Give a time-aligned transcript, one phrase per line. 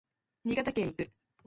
[0.45, 1.11] 新潟県へ行く